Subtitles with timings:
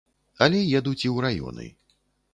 [0.45, 1.65] Але едуць і ў раёны.